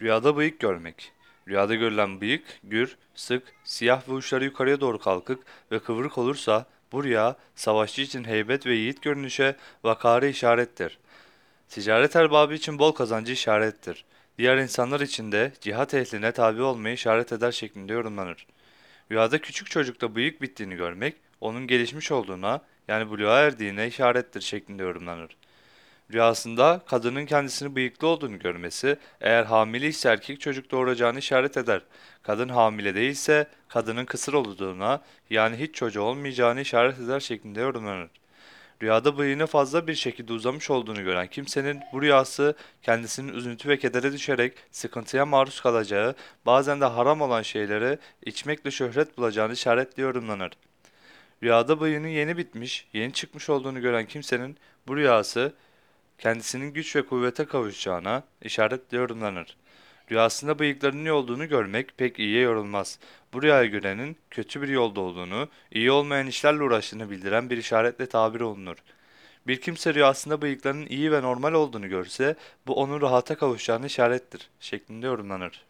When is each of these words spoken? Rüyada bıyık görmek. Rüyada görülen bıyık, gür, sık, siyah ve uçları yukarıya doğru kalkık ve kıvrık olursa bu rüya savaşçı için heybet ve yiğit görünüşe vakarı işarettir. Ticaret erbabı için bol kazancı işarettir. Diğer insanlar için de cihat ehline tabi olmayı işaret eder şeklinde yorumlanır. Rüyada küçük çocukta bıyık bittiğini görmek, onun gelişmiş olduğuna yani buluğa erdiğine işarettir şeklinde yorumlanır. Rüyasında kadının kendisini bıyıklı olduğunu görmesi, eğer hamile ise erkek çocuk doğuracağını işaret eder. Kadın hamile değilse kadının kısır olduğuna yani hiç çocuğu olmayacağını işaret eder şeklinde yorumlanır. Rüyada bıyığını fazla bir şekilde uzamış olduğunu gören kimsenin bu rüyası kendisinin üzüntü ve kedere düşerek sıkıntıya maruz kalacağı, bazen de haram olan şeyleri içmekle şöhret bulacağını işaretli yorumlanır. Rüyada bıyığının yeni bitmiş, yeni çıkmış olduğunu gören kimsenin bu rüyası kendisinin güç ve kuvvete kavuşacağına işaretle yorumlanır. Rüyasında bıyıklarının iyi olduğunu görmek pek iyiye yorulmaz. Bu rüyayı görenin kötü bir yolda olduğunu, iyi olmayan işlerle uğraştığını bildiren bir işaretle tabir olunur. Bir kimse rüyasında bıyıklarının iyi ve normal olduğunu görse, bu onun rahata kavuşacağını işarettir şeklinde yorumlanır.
Rüyada 0.00 0.36
bıyık 0.36 0.60
görmek. 0.60 1.12
Rüyada 1.48 1.74
görülen 1.74 2.20
bıyık, 2.20 2.44
gür, 2.64 2.96
sık, 3.14 3.42
siyah 3.64 4.08
ve 4.08 4.12
uçları 4.12 4.44
yukarıya 4.44 4.80
doğru 4.80 4.98
kalkık 4.98 5.38
ve 5.72 5.78
kıvrık 5.78 6.18
olursa 6.18 6.66
bu 6.92 7.04
rüya 7.04 7.36
savaşçı 7.54 8.02
için 8.02 8.24
heybet 8.24 8.66
ve 8.66 8.74
yiğit 8.74 9.02
görünüşe 9.02 9.56
vakarı 9.84 10.28
işarettir. 10.28 10.98
Ticaret 11.68 12.16
erbabı 12.16 12.54
için 12.54 12.78
bol 12.78 12.92
kazancı 12.92 13.32
işarettir. 13.32 14.04
Diğer 14.38 14.56
insanlar 14.56 15.00
için 15.00 15.32
de 15.32 15.52
cihat 15.60 15.94
ehline 15.94 16.32
tabi 16.32 16.62
olmayı 16.62 16.94
işaret 16.94 17.32
eder 17.32 17.52
şeklinde 17.52 17.92
yorumlanır. 17.92 18.46
Rüyada 19.10 19.40
küçük 19.40 19.70
çocukta 19.70 20.14
bıyık 20.14 20.42
bittiğini 20.42 20.76
görmek, 20.76 21.16
onun 21.40 21.66
gelişmiş 21.66 22.12
olduğuna 22.12 22.62
yani 22.88 23.10
buluğa 23.10 23.40
erdiğine 23.40 23.86
işarettir 23.86 24.40
şeklinde 24.40 24.82
yorumlanır. 24.82 25.36
Rüyasında 26.12 26.80
kadının 26.86 27.26
kendisini 27.26 27.76
bıyıklı 27.76 28.06
olduğunu 28.06 28.38
görmesi, 28.38 28.96
eğer 29.20 29.44
hamile 29.44 29.86
ise 29.88 30.08
erkek 30.08 30.40
çocuk 30.40 30.70
doğuracağını 30.70 31.18
işaret 31.18 31.56
eder. 31.56 31.82
Kadın 32.22 32.48
hamile 32.48 32.94
değilse 32.94 33.46
kadının 33.68 34.04
kısır 34.04 34.32
olduğuna 34.32 35.02
yani 35.30 35.56
hiç 35.56 35.74
çocuğu 35.74 36.02
olmayacağını 36.02 36.60
işaret 36.60 36.98
eder 36.98 37.20
şeklinde 37.20 37.60
yorumlanır. 37.60 38.08
Rüyada 38.82 39.18
bıyığını 39.18 39.46
fazla 39.46 39.86
bir 39.86 39.94
şekilde 39.94 40.32
uzamış 40.32 40.70
olduğunu 40.70 41.04
gören 41.04 41.26
kimsenin 41.26 41.80
bu 41.92 42.02
rüyası 42.02 42.54
kendisinin 42.82 43.32
üzüntü 43.32 43.68
ve 43.68 43.78
kedere 43.78 44.12
düşerek 44.12 44.52
sıkıntıya 44.70 45.26
maruz 45.26 45.60
kalacağı, 45.60 46.14
bazen 46.46 46.80
de 46.80 46.84
haram 46.84 47.20
olan 47.20 47.42
şeyleri 47.42 47.98
içmekle 48.26 48.70
şöhret 48.70 49.18
bulacağını 49.18 49.52
işaretli 49.52 50.00
yorumlanır. 50.00 50.52
Rüyada 51.42 51.80
bıyığının 51.80 52.08
yeni 52.08 52.36
bitmiş, 52.36 52.88
yeni 52.92 53.12
çıkmış 53.12 53.50
olduğunu 53.50 53.80
gören 53.80 54.06
kimsenin 54.06 54.56
bu 54.88 54.96
rüyası 54.96 55.52
kendisinin 56.18 56.72
güç 56.72 56.96
ve 56.96 57.06
kuvvete 57.06 57.44
kavuşacağına 57.44 58.22
işaretle 58.42 58.96
yorumlanır. 58.98 59.56
Rüyasında 60.10 60.58
bıyıklarının 60.58 61.04
iyi 61.04 61.12
olduğunu 61.12 61.48
görmek 61.48 61.98
pek 61.98 62.18
iyiye 62.18 62.40
yorulmaz. 62.40 62.98
Bu 63.32 63.42
rüyayı 63.42 63.70
görenin 63.70 64.16
kötü 64.30 64.62
bir 64.62 64.68
yolda 64.68 65.00
olduğunu, 65.00 65.48
iyi 65.72 65.90
olmayan 65.90 66.26
işlerle 66.26 66.62
uğraştığını 66.62 67.10
bildiren 67.10 67.50
bir 67.50 67.58
işaretle 67.58 68.06
tabir 68.06 68.40
olunur. 68.40 68.76
Bir 69.46 69.60
kimse 69.60 69.94
rüyasında 69.94 70.42
bıyıklarının 70.42 70.86
iyi 70.86 71.12
ve 71.12 71.22
normal 71.22 71.52
olduğunu 71.52 71.88
görse, 71.88 72.36
bu 72.66 72.74
onun 72.74 73.00
rahata 73.00 73.34
kavuşacağını 73.34 73.86
işarettir 73.86 74.50
şeklinde 74.60 75.06
yorumlanır. 75.06 75.67